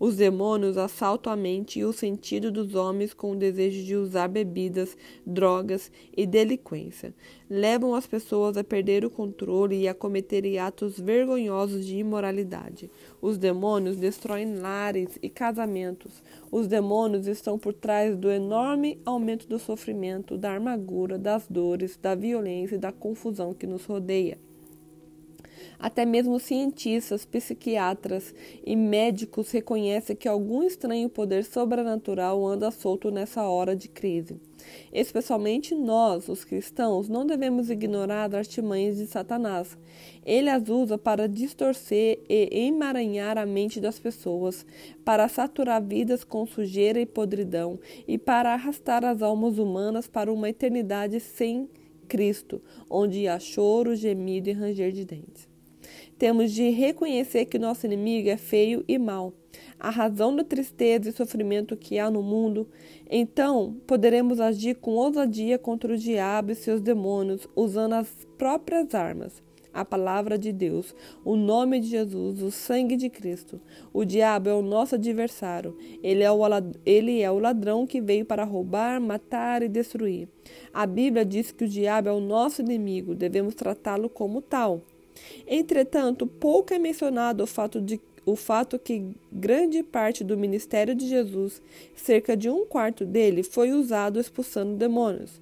Os 0.00 0.16
demônios 0.16 0.76
assaltam 0.76 1.32
a 1.32 1.36
mente 1.36 1.78
e 1.78 1.84
o 1.84 1.92
sentido 1.92 2.50
dos 2.50 2.74
homens 2.74 3.14
com 3.14 3.32
o 3.32 3.36
desejo 3.36 3.84
de 3.84 3.94
usar 3.94 4.26
bebidas, 4.26 4.96
drogas 5.24 5.92
e 6.16 6.26
delinquência. 6.26 7.14
Levam 7.52 7.96
as 7.96 8.06
pessoas 8.06 8.56
a 8.56 8.62
perder 8.62 9.04
o 9.04 9.10
controle 9.10 9.76
e 9.76 9.88
a 9.88 9.92
cometerem 9.92 10.60
atos 10.60 11.00
vergonhosos 11.00 11.84
de 11.84 11.96
imoralidade. 11.96 12.88
Os 13.20 13.36
demônios 13.36 13.96
destroem 13.96 14.60
lares 14.60 15.18
e 15.20 15.28
casamentos. 15.28 16.22
Os 16.48 16.68
demônios 16.68 17.26
estão 17.26 17.58
por 17.58 17.74
trás 17.74 18.16
do 18.16 18.30
enorme 18.30 19.00
aumento 19.04 19.48
do 19.48 19.58
sofrimento, 19.58 20.38
da 20.38 20.54
amargura, 20.54 21.18
das 21.18 21.48
dores, 21.48 21.98
da 22.00 22.14
violência 22.14 22.76
e 22.76 22.78
da 22.78 22.92
confusão 22.92 23.52
que 23.52 23.66
nos 23.66 23.84
rodeia. 23.84 24.38
Até 25.80 26.04
mesmo 26.04 26.38
cientistas, 26.38 27.24
psiquiatras 27.24 28.34
e 28.66 28.76
médicos 28.76 29.50
reconhecem 29.50 30.14
que 30.14 30.28
algum 30.28 30.62
estranho 30.62 31.08
poder 31.08 31.42
sobrenatural 31.42 32.46
anda 32.46 32.70
solto 32.70 33.10
nessa 33.10 33.48
hora 33.48 33.74
de 33.74 33.88
crise. 33.88 34.38
Especialmente 34.92 35.74
nós, 35.74 36.28
os 36.28 36.44
cristãos, 36.44 37.08
não 37.08 37.26
devemos 37.26 37.70
ignorar 37.70 38.26
as 38.26 38.34
artimanhas 38.34 38.98
de 38.98 39.06
Satanás. 39.06 39.78
Ele 40.22 40.50
as 40.50 40.68
usa 40.68 40.98
para 40.98 41.26
distorcer 41.26 42.20
e 42.28 42.66
emaranhar 42.66 43.38
a 43.38 43.46
mente 43.46 43.80
das 43.80 43.98
pessoas, 43.98 44.66
para 45.02 45.28
saturar 45.28 45.82
vidas 45.82 46.24
com 46.24 46.44
sujeira 46.44 47.00
e 47.00 47.06
podridão 47.06 47.80
e 48.06 48.18
para 48.18 48.52
arrastar 48.52 49.02
as 49.02 49.22
almas 49.22 49.56
humanas 49.56 50.06
para 50.06 50.30
uma 50.30 50.50
eternidade 50.50 51.20
sem 51.20 51.70
Cristo, 52.06 52.60
onde 52.90 53.26
há 53.26 53.38
choro, 53.38 53.96
gemido 53.96 54.50
e 54.50 54.52
ranger 54.52 54.92
de 54.92 55.06
dentes. 55.06 55.49
Temos 56.20 56.52
de 56.52 56.68
reconhecer 56.68 57.46
que 57.46 57.58
nosso 57.58 57.86
inimigo 57.86 58.28
é 58.28 58.36
feio 58.36 58.84
e 58.86 58.98
mau, 58.98 59.32
a 59.78 59.88
razão 59.88 60.36
da 60.36 60.44
tristeza 60.44 61.08
e 61.08 61.12
sofrimento 61.12 61.78
que 61.78 61.98
há 61.98 62.10
no 62.10 62.22
mundo. 62.22 62.68
Então, 63.10 63.80
poderemos 63.86 64.38
agir 64.38 64.74
com 64.74 64.96
ousadia 64.96 65.58
contra 65.58 65.94
o 65.94 65.96
diabo 65.96 66.52
e 66.52 66.54
seus 66.54 66.82
demônios, 66.82 67.48
usando 67.56 67.94
as 67.94 68.28
próprias 68.36 68.94
armas 68.94 69.42
a 69.72 69.82
palavra 69.82 70.36
de 70.36 70.52
Deus, 70.52 70.94
o 71.24 71.36
nome 71.36 71.78
de 71.80 71.86
Jesus, 71.86 72.42
o 72.42 72.50
sangue 72.50 72.96
de 72.96 73.08
Cristo. 73.08 73.60
O 73.92 74.04
diabo 74.04 74.48
é 74.48 74.54
o 74.54 74.62
nosso 74.62 74.96
adversário. 74.96 75.78
Ele 76.02 76.24
é 76.24 76.30
o, 76.30 76.40
ele 76.84 77.22
é 77.22 77.30
o 77.30 77.38
ladrão 77.38 77.86
que 77.86 78.00
veio 78.00 78.26
para 78.26 78.42
roubar, 78.42 79.00
matar 79.00 79.62
e 79.62 79.68
destruir. 79.68 80.28
A 80.74 80.84
Bíblia 80.86 81.24
diz 81.24 81.52
que 81.52 81.64
o 81.64 81.68
diabo 81.68 82.08
é 82.08 82.12
o 82.12 82.20
nosso 82.20 82.60
inimigo, 82.60 83.14
devemos 83.14 83.54
tratá-lo 83.54 84.10
como 84.10 84.42
tal. 84.42 84.82
Entretanto, 85.46 86.26
pouco 86.26 86.72
é 86.72 86.78
mencionado 86.78 87.44
o 87.44 87.46
fato 87.46 87.80
de 87.80 88.00
o 88.24 88.36
fato 88.36 88.78
que 88.78 89.16
grande 89.32 89.82
parte 89.82 90.22
do 90.22 90.36
ministério 90.36 90.94
de 90.94 91.08
Jesus, 91.08 91.60
cerca 91.96 92.36
de 92.36 92.50
um 92.50 92.66
quarto 92.66 93.04
dele, 93.04 93.42
foi 93.42 93.72
usado 93.72 94.20
expulsando 94.20 94.76
demônios. 94.76 95.40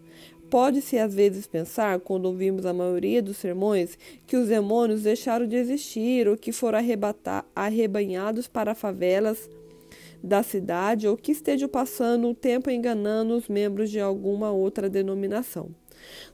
Pode-se 0.48 0.96
às 0.96 1.14
vezes 1.14 1.46
pensar, 1.46 2.00
quando 2.00 2.26
ouvimos 2.26 2.64
a 2.64 2.72
maioria 2.72 3.20
dos 3.20 3.36
sermões, 3.36 3.98
que 4.26 4.36
os 4.36 4.48
demônios 4.48 5.02
deixaram 5.02 5.46
de 5.46 5.56
existir 5.56 6.26
ou 6.26 6.36
que 6.36 6.52
foram 6.52 6.78
arrebanhados 7.54 8.48
para 8.48 8.74
favelas 8.74 9.50
da 10.22 10.42
cidade 10.42 11.06
ou 11.06 11.16
que 11.16 11.32
estejam 11.32 11.68
passando 11.68 12.28
o 12.28 12.34
tempo 12.34 12.70
enganando 12.70 13.36
os 13.36 13.48
membros 13.48 13.90
de 13.90 14.00
alguma 14.00 14.50
outra 14.50 14.88
denominação. 14.88 15.68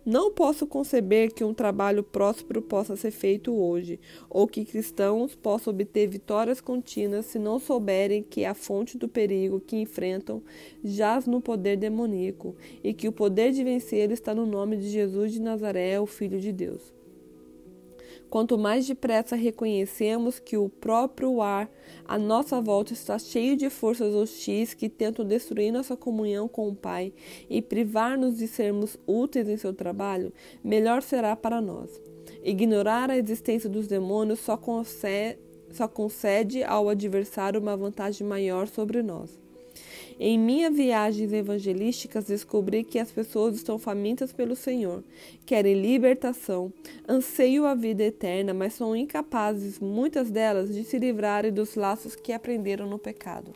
Não 0.05 0.31
posso 0.31 0.67
conceber 0.67 1.33
que 1.33 1.45
um 1.45 1.55
trabalho 1.55 2.03
próspero 2.03 2.61
possa 2.61 2.97
ser 2.97 3.11
feito 3.11 3.55
hoje, 3.55 3.99
ou 4.29 4.47
que 4.47 4.65
cristãos 4.65 5.35
possam 5.35 5.73
obter 5.73 6.07
vitórias 6.07 6.61
contínuas 6.61 7.27
se 7.27 7.39
não 7.39 7.59
souberem 7.59 8.23
que 8.23 8.45
a 8.45 8.55
fonte 8.55 8.99
do 8.99 9.09
perigo 9.09 9.61
que 9.61 9.77
enfrentam 9.77 10.43
jaz 10.83 11.27
no 11.27 11.41
poder 11.41 11.77
demoníaco 11.77 12.55
e 12.83 12.93
que 12.93 13.09
o 13.09 13.13
poder 13.13 13.53
de 13.53 13.65
vencer 13.65 14.11
está 14.11 14.35
no 14.35 14.47
nome 14.47 14.77
de 14.77 14.89
Jesus 14.89 15.33
de 15.33 15.41
Nazaré, 15.41 16.01
o 16.01 16.07
Filho 16.07 16.41
de 16.41 16.53
Deus. 16.53 17.04
Quanto 18.31 18.59
mais 18.59 18.87
depressa 18.87 19.37
reconhecemos 19.37 20.39
que 20.39 20.57
o 20.57 20.69
próprio 20.69 21.41
ar 21.41 21.71
à 22.05 22.19
nossa 22.19 22.61
volta 22.61 22.93
está 22.93 23.19
cheio 23.19 23.57
de 23.57 23.71
forças 23.71 24.15
hostis 24.15 24.75
que 24.75 24.89
tentam 24.89 25.25
destruir 25.25 25.73
nossa 25.73 25.97
comunhão 25.97 26.49
com 26.49 26.69
o 26.69 26.75
Pai 26.75 27.13
e 27.49 27.63
privar-nos 27.63 28.39
de 28.39 28.49
sermos 28.49 28.97
úteis 29.07 29.49
em 29.49 29.57
seu 29.57 29.73
trabalho, 29.73 30.33
melhor 30.63 31.03
será 31.03 31.37
para 31.37 31.61
nós. 31.61 32.01
Ignorar 32.43 33.11
a 33.11 33.17
existência 33.17 33.71
dos 33.71 33.87
demônios 33.87 34.41
só 34.41 34.57
concede, 34.57 36.65
ao 36.65 36.89
adversário 36.89 37.61
uma 37.61 37.77
vantagem 37.77 38.27
maior 38.27 38.67
sobre 38.67 39.03
nós. 39.03 39.44
Em 40.19 40.39
minhas 40.39 40.75
viagens 40.75 41.33
evangelísticas, 41.33 42.25
descobri 42.25 42.85
que 42.85 42.99
as 42.99 43.11
pessoas 43.11 43.57
estão 43.57 43.79
famintas 43.79 44.33
pelo 44.33 44.55
Senhor, 44.55 45.03
querem 45.45 45.81
libertação, 45.81 46.73
anseiam 47.09 47.65
a 47.65 47.75
vida 47.75 48.05
eterna, 48.05 48.55
mas 48.55 48.75
são 48.75 48.95
incapazes, 48.95 49.81
muitas 49.81 50.31
delas, 50.31 50.73
de 50.73 50.85
se 50.85 50.99
livrarem 50.99 51.53
dos 51.53 51.75
laços 51.75 52.15
que 52.15 52.33
aprenderam 52.33 52.89
no 52.89 52.99
pecado. 52.99 53.53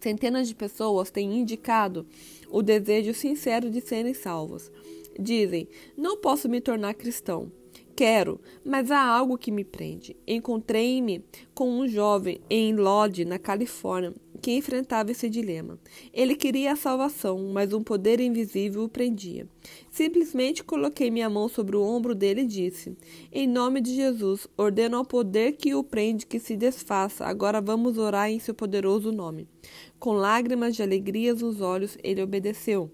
Centenas 0.00 0.48
de 0.48 0.54
pessoas 0.54 1.10
têm 1.10 1.38
indicado 1.38 2.06
o 2.50 2.62
desejo 2.62 3.14
sincero 3.14 3.70
de 3.70 3.80
serem 3.80 4.12
salvas. 4.12 4.70
Dizem: 5.18 5.66
Não 5.96 6.18
posso 6.18 6.46
me 6.46 6.60
tornar 6.60 6.92
cristão. 6.94 7.50
Quero, 7.96 8.40
mas 8.64 8.90
há 8.90 9.00
algo 9.00 9.38
que 9.38 9.52
me 9.52 9.62
prende. 9.62 10.16
Encontrei-me 10.26 11.24
com 11.54 11.70
um 11.70 11.86
jovem 11.86 12.40
em 12.50 12.74
Lodge, 12.74 13.24
na 13.24 13.38
Califórnia, 13.38 14.12
que 14.42 14.50
enfrentava 14.50 15.12
esse 15.12 15.30
dilema. 15.30 15.78
Ele 16.12 16.34
queria 16.34 16.72
a 16.72 16.76
salvação, 16.76 17.52
mas 17.52 17.72
um 17.72 17.84
poder 17.84 18.18
invisível 18.18 18.82
o 18.82 18.88
prendia. 18.88 19.48
Simplesmente 19.92 20.64
coloquei 20.64 21.08
minha 21.08 21.30
mão 21.30 21.48
sobre 21.48 21.76
o 21.76 21.82
ombro 21.82 22.16
dele 22.16 22.40
e 22.40 22.46
disse: 22.46 22.96
Em 23.32 23.46
nome 23.46 23.80
de 23.80 23.94
Jesus, 23.94 24.48
ordeno 24.56 24.96
ao 24.96 25.04
poder 25.04 25.52
que 25.52 25.72
o 25.72 25.84
prende 25.84 26.26
que 26.26 26.40
se 26.40 26.56
desfaça. 26.56 27.24
Agora 27.24 27.60
vamos 27.60 27.96
orar 27.96 28.28
em 28.28 28.40
seu 28.40 28.54
poderoso 28.54 29.12
nome. 29.12 29.46
Com 30.00 30.14
lágrimas 30.14 30.74
de 30.74 30.82
alegria 30.82 31.32
nos 31.32 31.60
olhos, 31.60 31.96
ele 32.02 32.20
obedeceu. 32.20 32.90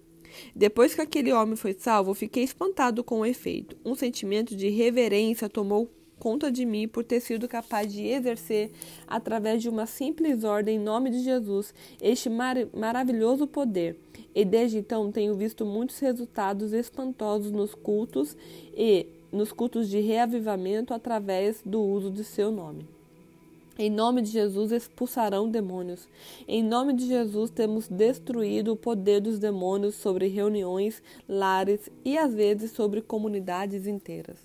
Depois 0.54 0.94
que 0.94 1.00
aquele 1.00 1.32
homem 1.32 1.56
foi 1.56 1.72
salvo, 1.72 2.14
fiquei 2.14 2.42
espantado 2.42 3.02
com 3.02 3.20
o 3.20 3.26
efeito. 3.26 3.76
Um 3.84 3.94
sentimento 3.94 4.54
de 4.56 4.68
reverência 4.68 5.48
tomou 5.48 5.90
conta 6.20 6.52
de 6.52 6.66
mim 6.66 6.86
por 6.86 7.02
ter 7.02 7.18
sido 7.20 7.48
capaz 7.48 7.90
de 7.92 8.06
exercer, 8.06 8.70
através 9.08 9.62
de 9.62 9.68
uma 9.68 9.86
simples 9.86 10.44
ordem 10.44 10.76
em 10.76 10.78
nome 10.78 11.10
de 11.10 11.20
Jesus, 11.20 11.74
este 12.00 12.28
mar 12.28 12.56
maravilhoso 12.74 13.46
poder. 13.46 13.98
E 14.34 14.44
desde 14.44 14.78
então 14.78 15.10
tenho 15.10 15.34
visto 15.34 15.64
muitos 15.64 15.98
resultados 15.98 16.72
espantosos 16.72 17.50
nos 17.50 17.74
cultos 17.74 18.36
e 18.74 19.08
nos 19.32 19.50
cultos 19.50 19.88
de 19.88 20.00
reavivamento 20.00 20.92
através 20.92 21.62
do 21.64 21.80
uso 21.80 22.10
de 22.10 22.22
seu 22.22 22.52
nome. 22.52 22.99
Em 23.82 23.88
nome 23.88 24.20
de 24.20 24.30
Jesus 24.30 24.72
expulsarão 24.72 25.48
demônios. 25.48 26.06
Em 26.46 26.62
nome 26.62 26.92
de 26.92 27.06
Jesus 27.06 27.50
temos 27.50 27.88
destruído 27.88 28.72
o 28.72 28.76
poder 28.76 29.22
dos 29.22 29.38
demônios 29.38 29.94
sobre 29.94 30.26
reuniões, 30.26 31.02
lares 31.26 31.88
e 32.04 32.18
às 32.18 32.34
vezes 32.34 32.72
sobre 32.72 33.00
comunidades 33.00 33.86
inteiras. 33.86 34.36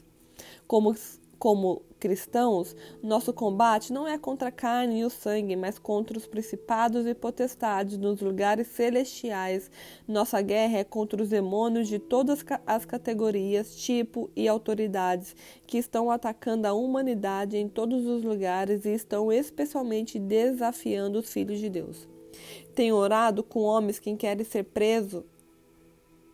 Como 0.66 0.96
como 1.38 1.82
cristãos, 2.06 2.76
nosso 3.02 3.34
combate 3.34 3.92
não 3.92 4.08
é 4.08 4.16
contra 4.16 4.50
a 4.50 4.52
carne 4.52 5.00
e 5.00 5.04
o 5.04 5.10
sangue, 5.10 5.56
mas 5.56 5.80
contra 5.80 6.16
os 6.16 6.28
principados 6.28 7.08
e 7.08 7.16
potestades 7.16 7.98
nos 7.98 8.22
lugares 8.22 8.68
celestiais. 8.68 9.72
Nossa 10.08 10.40
guerra 10.40 10.78
é 10.78 10.84
contra 10.84 11.20
os 11.20 11.30
demônios 11.30 11.88
de 11.88 11.98
todas 11.98 12.46
as 12.68 12.86
categorias, 12.86 13.76
tipo 13.76 14.30
e 14.36 14.48
autoridades 14.48 15.36
que 15.66 15.80
estão 15.80 16.12
atacando 16.12 16.68
a 16.68 16.74
humanidade 16.74 17.58
em 17.58 17.68
todos 17.68 18.06
os 18.06 18.24
lugares 18.24 18.86
e 18.86 18.94
estão 18.94 19.32
especialmente 19.32 20.20
desafiando 20.20 21.18
os 21.18 21.34
filhos 21.34 21.60
de 21.60 21.72
Deus. 21.72 22.08
Tenho 22.76 22.94
orado 22.98 23.44
com 23.44 23.62
homens 23.62 23.98
que 23.98 24.16
querem 24.16 24.46
ser 24.46 24.66
presos 24.66 25.24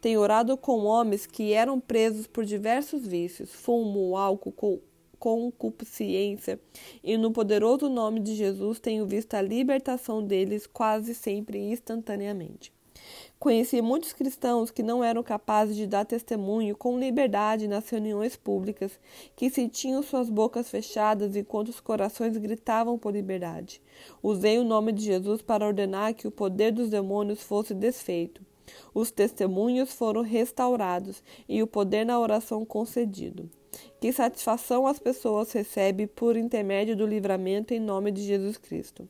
tenho 0.01 0.20
orado 0.20 0.58
com 0.58 0.84
homens 0.84 1.28
que 1.28 1.54
eram 1.54 1.80
presos 1.80 2.25
por 2.25 2.44
diversos 2.44 3.06
vícios, 3.06 3.54
fumo, 3.54 4.18
álcool, 4.18 4.82
concupiscência, 5.22 6.60
e 7.04 7.16
no 7.16 7.32
poderoso 7.32 7.88
nome 7.88 8.20
de 8.20 8.34
Jesus 8.34 8.80
tenho 8.80 9.06
visto 9.06 9.36
a 9.36 9.42
libertação 9.42 10.25
deles 10.25 10.66
quase 10.66 11.13
sempre 11.13 11.60
instantaneamente. 11.60 12.74
Conheci 13.38 13.84
muitos 13.84 14.13
cristãos 14.13 14.72
que 14.72 14.82
não 14.82 15.04
eram 15.04 15.22
capazes 15.22 15.75
de 15.75 15.86
dar 15.86 16.06
testemunho 16.06 16.75
com 16.75 17.00
liberdade 17.00 17.68
nas 17.68 17.88
reuniões 17.88 18.36
públicas, 18.36 19.00
que 19.36 19.50
sentiam 19.51 20.01
suas 20.01 20.28
bocas 20.28 20.70
fechadas 20.70 21.36
enquanto 21.36 21.70
os 21.70 21.80
corações 21.80 22.36
gritavam 22.36 22.98
por 22.98 23.13
liberdade. 23.13 23.80
Usei 24.24 24.58
o 24.58 24.63
nome 24.63 24.92
de 24.92 25.04
Jesus 25.04 25.44
para 25.44 25.68
ordenar 25.68 26.16
que 26.16 26.28
o 26.28 26.32
poder 26.32 26.72
dos 26.72 26.90
demônios 26.90 27.44
fosse 27.44 27.75
desfeito. 27.75 28.44
Os 28.92 29.12
testemunhos 29.12 29.94
foram 29.94 30.22
restaurados 30.22 31.24
e 31.48 31.62
o 31.62 31.68
poder 31.68 32.06
na 32.06 32.20
oração 32.20 32.66
concedido. 32.66 33.50
Que 34.00 34.12
satisfação 34.12 34.86
as 34.86 35.00
pessoas 35.00 35.51
recebem 35.51 36.08
por 36.08 36.36
intermédio 36.36 36.96
do 36.96 37.06
livramento 37.06 37.74
em 37.74 37.80
nome 37.80 38.12
de 38.12 38.22
Jesus 38.22 38.58
Cristo. 38.58 39.08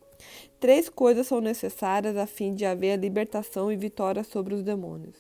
Três 0.60 0.90
coisas 0.90 1.28
são 1.28 1.42
necessárias 1.42 2.16
a 2.16 2.28
fim 2.28 2.54
de 2.54 2.66
haver 2.66 3.00
libertação 3.00 3.72
e 3.72 3.76
vitória 3.76 4.24
sobre 4.24 4.54
os 4.54 4.62
demônios. 4.62 5.16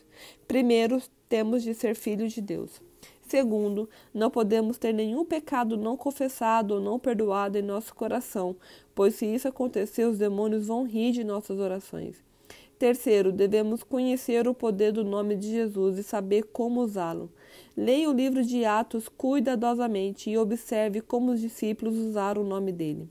Primeiro, 0.47 1.01
temos 1.27 1.63
de 1.63 1.73
ser 1.73 1.95
filhos 1.95 2.33
de 2.33 2.41
Deus. 2.41 2.81
Segundo, 3.31 3.89
não 4.13 4.29
podemos 4.29 4.77
ter 4.77 4.93
nenhum 4.93 5.23
pecado 5.23 5.77
não 5.77 5.95
confessado 5.95 6.73
ou 6.73 6.81
não 6.81 6.99
perdoado 6.99 7.57
em 7.57 7.61
nosso 7.61 7.95
coração, 7.95 8.57
pois 8.93 9.15
se 9.15 9.25
isso 9.25 9.47
acontecer, 9.47 10.03
os 10.05 10.17
demônios 10.17 10.67
vão 10.67 10.83
rir 10.83 11.13
de 11.13 11.23
nossas 11.23 11.57
orações. 11.57 12.30
Terceiro, 12.81 13.31
devemos 13.31 13.83
conhecer 13.83 14.47
o 14.47 14.55
poder 14.55 14.91
do 14.91 15.03
nome 15.03 15.35
de 15.35 15.51
Jesus 15.51 15.99
e 15.99 16.03
saber 16.03 16.45
como 16.45 16.81
usá-lo. 16.81 17.31
Leia 17.77 18.09
o 18.09 18.11
livro 18.11 18.43
de 18.43 18.65
Atos 18.65 19.07
cuidadosamente 19.07 20.31
e 20.31 20.37
observe 20.39 20.99
como 20.99 21.31
os 21.31 21.39
discípulos 21.39 21.95
usaram 21.95 22.41
o 22.41 22.47
nome 22.47 22.71
dele. 22.71 23.07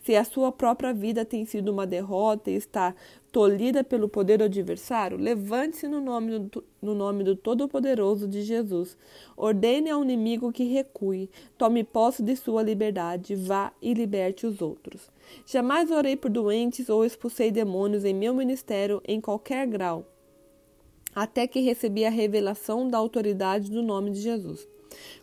Se 0.00 0.16
a 0.16 0.24
sua 0.24 0.50
própria 0.50 0.92
vida 0.92 1.24
tem 1.24 1.44
sido 1.44 1.70
uma 1.70 1.86
derrota 1.86 2.50
e 2.50 2.54
está 2.54 2.96
tolhida 3.36 3.84
pelo 3.84 4.08
poder 4.08 4.42
adversário, 4.42 5.18
levante-se 5.18 5.86
no 5.86 6.00
nome, 6.00 6.38
do, 6.38 6.64
no 6.80 6.94
nome 6.94 7.22
do 7.22 7.36
Todo-Poderoso 7.36 8.26
de 8.26 8.40
Jesus. 8.40 8.96
Ordene 9.36 9.90
ao 9.90 10.02
inimigo 10.02 10.50
que 10.50 10.64
recue, 10.64 11.28
tome 11.58 11.84
posse 11.84 12.22
de 12.22 12.34
sua 12.34 12.62
liberdade, 12.62 13.34
vá 13.34 13.74
e 13.82 13.92
liberte 13.92 14.46
os 14.46 14.62
outros. 14.62 15.10
Jamais 15.44 15.90
orei 15.90 16.16
por 16.16 16.30
doentes 16.30 16.88
ou 16.88 17.04
expulsei 17.04 17.50
demônios 17.50 18.06
em 18.06 18.14
meu 18.14 18.32
ministério 18.32 19.02
em 19.06 19.20
qualquer 19.20 19.66
grau 19.66 20.15
até 21.16 21.46
que 21.46 21.60
recebi 21.60 22.04
a 22.04 22.10
revelação 22.10 22.86
da 22.86 22.98
autoridade 22.98 23.70
do 23.70 23.82
nome 23.82 24.10
de 24.10 24.20
Jesus. 24.20 24.68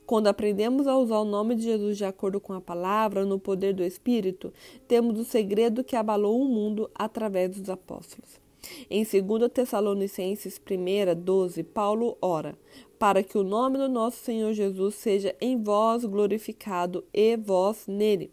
Quando 0.07 0.25
aprendemos 0.25 0.87
a 0.87 0.97
usar 0.97 1.19
o 1.19 1.25
nome 1.25 1.53
de 1.53 1.61
Jesus 1.61 1.97
de 1.99 2.03
acordo 2.03 2.39
com 2.39 2.51
a 2.51 2.59
palavra, 2.59 3.23
no 3.23 3.37
poder 3.37 3.75
do 3.75 3.83
Espírito, 3.83 4.51
temos 4.87 5.19
o 5.19 5.23
segredo 5.23 5.83
que 5.83 5.95
abalou 5.95 6.41
o 6.41 6.45
mundo 6.45 6.89
através 6.95 7.51
dos 7.51 7.69
apóstolos. 7.69 8.41
Em 8.89 9.03
2 9.03 9.51
Tessalonicenses 9.51 10.59
1, 10.59 11.21
12, 11.21 11.63
Paulo 11.63 12.17
ora, 12.19 12.57
para 12.97 13.21
que 13.21 13.37
o 13.37 13.43
nome 13.43 13.77
do 13.77 13.87
nosso 13.87 14.17
Senhor 14.17 14.51
Jesus 14.51 14.95
seja 14.95 15.35
em 15.39 15.61
vós 15.61 16.05
glorificado 16.05 17.05
e 17.13 17.37
vós 17.37 17.85
nele. 17.87 18.31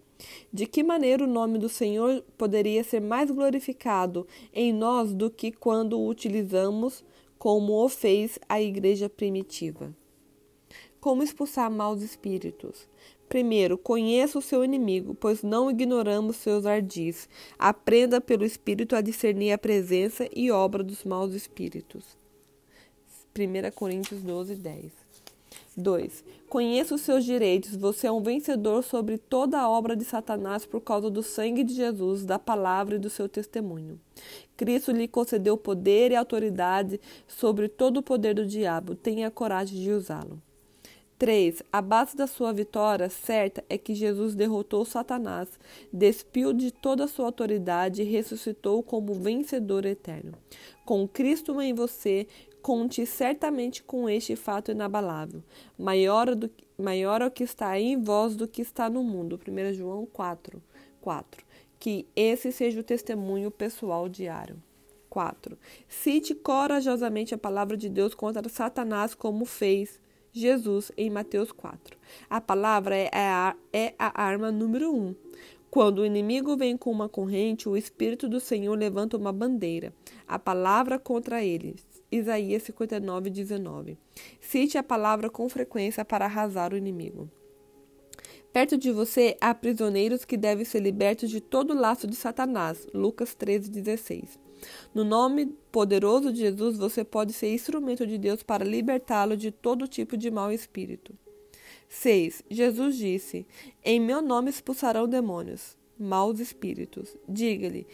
De 0.53 0.67
que 0.67 0.83
maneira 0.83 1.25
o 1.25 1.27
nome 1.27 1.59
do 1.59 1.69
Senhor 1.69 2.23
poderia 2.39 2.83
ser 2.85 3.01
mais 3.01 3.31
glorificado 3.31 4.27
em 4.53 4.73
nós 4.73 5.13
do 5.13 5.31
que 5.31 5.53
quando 5.53 5.99
o 5.99 6.09
utilizamos 6.09 7.05
como 7.41 7.73
o 7.83 7.89
fez 7.89 8.39
a 8.47 8.61
igreja 8.61 9.09
primitiva. 9.09 9.97
Como 11.01 11.23
expulsar 11.23 11.71
maus 11.71 12.03
espíritos? 12.03 12.87
Primeiro, 13.31 13.79
conheça 13.79 14.39
o 14.39 14.43
seu 14.43 14.63
inimigo, 14.63 15.15
pois 15.15 15.43
não 15.43 15.71
ignoramos 15.71 16.37
seus 16.37 16.67
ardis. 16.67 17.31
Aprenda 17.59 18.21
pelo 18.21 18.45
Espírito 18.45 18.95
a 18.95 19.01
discernir 19.01 19.53
a 19.53 19.59
presença 19.59 20.29
e 20.37 20.51
obra 20.51 20.85
dos 20.85 21.03
maus 21.03 21.33
espíritos. 21.33 22.19
1 23.35 23.71
Coríntios 23.75 24.21
12, 24.21 24.57
10. 24.57 25.00
2. 25.81 26.23
Conheça 26.49 26.95
os 26.95 27.01
seus 27.01 27.25
direitos. 27.25 27.75
Você 27.77 28.07
é 28.07 28.13
um 28.13 28.23
vencedor 28.23 28.83
sobre 28.83 29.19
toda 29.19 29.59
a 29.59 29.69
obra 29.69 29.97
de 29.97 30.05
Satanás 30.05 30.67
por 30.67 30.81
causa 30.81 31.11
do 31.11 31.23
sangue 31.23 31.65
de 31.65 31.75
Jesus, 31.75 32.25
da 32.25 32.39
palavra 32.39 32.97
e 32.97 32.99
do 32.99 33.09
seu 33.09 33.29
testemunho. 33.29 34.01
Cristo 34.57 34.93
lhe 34.93 35.09
concedeu 35.09 35.57
poder 35.57 36.13
e 36.13 36.17
autoridade 36.17 37.01
sobre 37.27 37.69
todo 37.69 37.99
o 37.99 38.03
poder 38.03 38.35
do 38.35 38.47
diabo. 38.47 38.95
Tenha 38.95 39.31
coragem 39.31 39.81
de 39.81 39.91
usá-lo. 39.91 40.41
3. 41.21 41.63
A 41.71 41.83
base 41.83 42.17
da 42.17 42.27
sua 42.27 42.51
vitória 42.51 43.11
certa 43.11 43.63
é 43.69 43.77
que 43.77 43.95
Jesus 43.95 44.35
derrotou 44.35 44.87
Satanás, 44.87 45.51
despiu 45.93 46.51
de 46.55 46.71
toda 46.71 47.05
a 47.05 47.09
sua 47.09 47.27
autoridade 47.27 48.01
e 48.01 48.07
ressuscitou 48.07 48.83
como 48.83 49.13
vencedor 49.13 49.85
eterno. 49.85 50.33
Com 50.83 51.07
Cristo 51.07 51.61
em 51.61 51.75
você, 51.75 52.27
conte 52.63 53.05
certamente 53.07 53.83
com 53.83 54.09
este 54.09 54.37
fato 54.37 54.71
inabalável. 54.71 55.43
Maior, 55.79 56.35
do, 56.35 56.51
maior 56.79 57.23
é 57.23 57.27
o 57.27 57.31
que 57.31 57.45
está 57.45 57.79
em 57.79 58.01
vós 58.03 58.37
do 58.37 58.47
que 58.47 58.63
está 58.63 58.89
no 58.89 59.03
mundo. 59.03 59.39
1 59.47 59.75
João 59.75 60.07
4, 60.07 60.63
4. 61.01 61.45
Que 61.79 62.07
esse 62.15 62.53
seja 62.53 62.81
o 62.81 62.85
testemunho 62.85 63.51
pessoal 63.51 64.09
diário. 64.09 64.63
4. 65.09 65.59
Cite 65.89 66.35
corajosamente 66.35 67.35
a 67.35 67.39
palavra 67.39 67.77
de 67.77 67.89
Deus 67.89 68.15
contra 68.15 68.49
Satanás, 68.49 69.15
como 69.15 69.45
fez 69.45 70.01
Jesus 70.33 70.93
em 70.97 71.11
Mateus 71.11 71.51
4. 71.51 71.99
A 72.29 72.41
palavra 72.41 72.97
é 72.97 73.11
a, 73.13 73.57
é 73.73 73.95
a 73.99 74.23
arma 74.23 74.53
número 74.53 74.93
1. 74.93 74.97
Um. 74.97 75.15
Quando 75.71 76.01
o 76.01 76.07
inimigo 76.07 76.57
vem 76.57 76.77
com 76.77 76.91
uma 76.91 77.09
corrente, 77.09 77.69
o 77.69 77.77
Espírito 77.77 78.29
do 78.29 78.41
Senhor 78.41 78.77
levanta 78.77 79.17
uma 79.17 79.33
bandeira, 79.33 79.95
a 80.27 80.37
palavra 80.37 80.99
contra 80.99 81.45
eles. 81.45 81.90
Isaías 82.11 82.65
59, 82.65 83.31
19. 83.31 83.99
Cite 84.41 84.77
a 84.77 84.83
palavra 84.83 85.31
com 85.31 85.49
frequência 85.49 86.05
para 86.05 86.25
arrasar 86.25 86.73
o 86.73 86.77
inimigo. 86.77 87.31
Perto 88.53 88.77
de 88.77 88.91
você 88.91 89.37
há 89.41 89.55
prisioneiros 89.55 90.25
que 90.25 90.37
devem 90.37 90.65
ser 90.65 90.81
libertos 90.81 91.31
de 91.31 91.41
todo 91.41 91.73
o 91.73 91.79
laço 91.79 92.09
de 92.09 92.17
Satanás. 92.17 92.89
Lucas 92.93 93.35
13, 93.35 93.71
16. 93.71 94.39
No 94.93 95.05
nome 95.05 95.55
poderoso 95.71 96.33
de 96.33 96.41
Jesus, 96.41 96.77
você 96.77 97.05
pode 97.05 97.33
ser 97.33 97.55
instrumento 97.55 98.05
de 98.07 98.19
Deus 98.19 98.43
para 98.43 98.65
libertá-lo 98.65 99.37
de 99.37 99.53
todo 99.53 99.87
tipo 99.87 100.17
de 100.17 100.31
mau 100.31 100.51
espírito. 100.51 101.15
6. 101.89 102.45
Jesus 102.51 102.97
disse: 102.97 103.47
Em 103.85 104.01
meu 104.01 104.21
nome 104.21 104.51
expulsarão 104.51 105.09
demônios, 105.09 105.77
maus 105.99 106.41
espíritos. 106.41 107.17
Diga-lhe: 107.29 107.87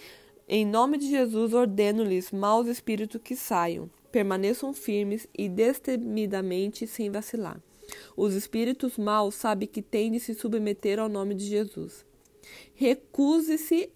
Em 0.49 0.65
nome 0.65 0.97
de 0.97 1.09
Jesus 1.09 1.53
ordeno-lhes, 1.53 2.31
maus 2.33 2.67
espíritos, 2.67 3.21
que 3.23 3.37
saiam. 3.37 3.91
Permaneçam 4.17 4.73
firmes 4.73 5.29
e 5.37 5.47
destemidamente 5.47 6.87
sem 6.87 7.11
vacilar. 7.11 7.61
Os 8.17 8.33
espíritos 8.33 8.97
maus 8.97 9.35
sabem 9.35 9.69
que 9.69 9.83
têm 9.83 10.11
de 10.11 10.21
se 10.21 10.33
submeter 10.33 10.99
ao 10.99 11.07
nome 11.07 11.35
de 11.35 11.45
Jesus. 11.45 12.03
Recuse-se 12.75 13.91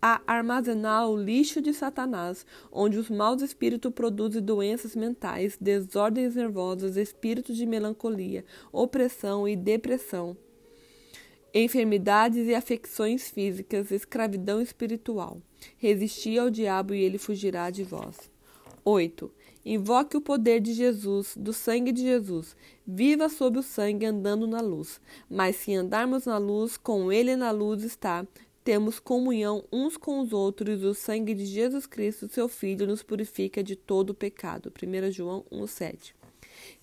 a 0.00 0.22
armazenar 0.26 1.10
o 1.10 1.22
lixo 1.22 1.60
de 1.60 1.74
Satanás, 1.74 2.46
onde 2.72 2.96
os 2.96 3.10
maus 3.10 3.42
espíritos 3.42 3.92
produzem 3.92 4.40
doenças 4.40 4.96
mentais, 4.96 5.58
desordens 5.60 6.36
nervosas, 6.36 6.96
espíritos 6.96 7.54
de 7.54 7.66
melancolia, 7.66 8.46
opressão 8.72 9.46
e 9.46 9.54
depressão, 9.54 10.34
enfermidades 11.52 12.48
e 12.48 12.54
afecções 12.54 13.28
físicas, 13.28 13.90
escravidão 13.90 14.58
espiritual. 14.58 15.38
Resisti 15.76 16.38
ao 16.38 16.48
diabo 16.48 16.94
e 16.94 17.02
ele 17.02 17.18
fugirá 17.18 17.68
de 17.68 17.84
vós. 17.84 18.34
8. 18.82 19.30
Invoque 19.68 20.16
o 20.16 20.20
poder 20.20 20.60
de 20.60 20.72
Jesus, 20.72 21.36
do 21.36 21.52
sangue 21.52 21.90
de 21.90 22.00
Jesus. 22.00 22.54
Viva 22.86 23.28
sob 23.28 23.58
o 23.58 23.62
sangue 23.64 24.06
andando 24.06 24.46
na 24.46 24.60
luz. 24.60 25.00
Mas 25.28 25.56
se 25.56 25.74
andarmos 25.74 26.24
na 26.24 26.38
luz, 26.38 26.76
com 26.76 27.10
ele 27.10 27.34
na 27.34 27.50
luz 27.50 27.82
está, 27.82 28.24
temos 28.62 29.00
comunhão 29.00 29.64
uns 29.72 29.96
com 29.96 30.20
os 30.20 30.32
outros, 30.32 30.84
o 30.84 30.94
sangue 30.94 31.34
de 31.34 31.44
Jesus 31.44 31.84
Cristo, 31.84 32.28
seu 32.28 32.48
Filho, 32.48 32.86
nos 32.86 33.02
purifica 33.02 33.60
de 33.60 33.74
todo 33.74 34.10
o 34.10 34.14
pecado. 34.14 34.72
1 34.72 35.10
João 35.10 35.44
1,7. 35.50 36.14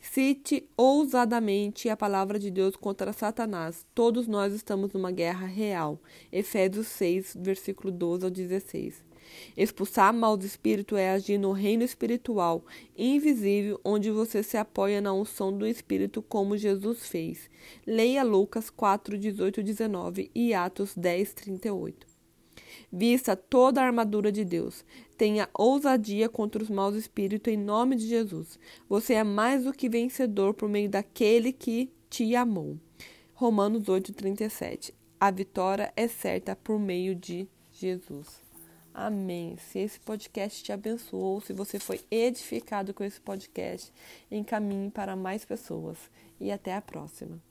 Cite 0.01 0.67
ousadamente 0.75 1.87
a 1.87 1.95
palavra 1.95 2.37
de 2.37 2.51
Deus 2.51 2.75
contra 2.75 3.13
Satanás. 3.13 3.85
Todos 3.95 4.27
nós 4.27 4.53
estamos 4.53 4.91
numa 4.91 5.09
guerra 5.09 5.47
real. 5.47 5.97
Efésios 6.29 6.87
6, 6.87 7.37
versículo 7.39 7.91
12 7.91 8.25
ao 8.25 8.29
16. 8.29 9.12
Expulsar 9.55 10.13
maus 10.13 10.43
espíritos 10.43 10.97
é 10.97 11.11
agir 11.11 11.37
no 11.37 11.51
reino 11.51 11.83
espiritual, 11.83 12.65
invisível, 12.97 13.79
onde 13.83 14.11
você 14.11 14.41
se 14.43 14.57
apoia 14.57 15.01
na 15.01 15.13
unção 15.13 15.55
do 15.55 15.65
Espírito, 15.65 16.21
como 16.21 16.57
Jesus 16.57 17.07
fez. 17.07 17.49
Leia 17.85 18.23
Lucas 18.23 18.69
4, 18.69 19.17
18 19.17 19.59
e 19.59 19.63
19 19.63 20.31
e 20.33 20.53
Atos 20.53 20.95
10, 20.95 21.33
38. 21.33 22.13
Vista 22.91 23.35
toda 23.35 23.81
a 23.81 23.85
armadura 23.85 24.31
de 24.31 24.43
Deus. 24.43 24.85
Tenha 25.17 25.49
ousadia 25.53 26.29
contra 26.29 26.61
os 26.61 26.69
maus 26.69 26.95
espíritos 26.95 27.51
em 27.51 27.57
nome 27.57 27.95
de 27.95 28.07
Jesus. 28.07 28.59
Você 28.89 29.13
é 29.13 29.23
mais 29.23 29.63
do 29.63 29.73
que 29.73 29.89
vencedor 29.89 30.53
por 30.53 30.69
meio 30.69 30.89
daquele 30.89 31.51
que 31.51 31.91
te 32.09 32.35
amou. 32.35 32.77
Romanos 33.33 33.85
37. 33.85 34.93
A 35.19 35.31
vitória 35.31 35.91
é 35.95 36.07
certa 36.07 36.55
por 36.55 36.79
meio 36.79 37.15
de 37.15 37.47
Jesus. 37.71 38.42
Amém. 38.93 39.57
Se 39.57 39.79
esse 39.79 39.99
podcast 39.99 40.63
te 40.63 40.71
abençoou, 40.71 41.41
se 41.41 41.51
você 41.51 41.79
foi 41.79 42.01
edificado 42.11 42.93
com 42.93 43.03
esse 43.03 43.19
podcast, 43.19 43.91
encaminhe 44.29 44.91
para 44.91 45.15
mais 45.15 45.43
pessoas. 45.43 45.97
E 46.39 46.51
até 46.51 46.75
a 46.75 46.81
próxima. 46.81 47.41